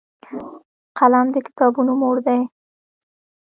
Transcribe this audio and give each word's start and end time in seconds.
قلم 0.97 1.27
د 1.33 1.35
کتابونو 1.47 1.91
مور 2.01 2.17
دی 2.25 2.39